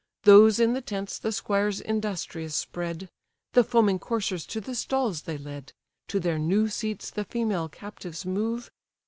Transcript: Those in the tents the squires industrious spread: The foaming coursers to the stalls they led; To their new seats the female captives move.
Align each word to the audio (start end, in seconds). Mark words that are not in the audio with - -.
Those 0.23 0.59
in 0.59 0.73
the 0.73 0.81
tents 0.81 1.19
the 1.19 1.31
squires 1.31 1.79
industrious 1.79 2.55
spread: 2.55 3.07
The 3.53 3.63
foaming 3.63 3.99
coursers 3.99 4.47
to 4.47 4.59
the 4.59 4.73
stalls 4.73 5.21
they 5.21 5.37
led; 5.37 5.73
To 6.07 6.19
their 6.19 6.39
new 6.39 6.69
seats 6.69 7.11
the 7.11 7.25
female 7.25 7.69
captives 7.69 8.25
move. 8.25 8.71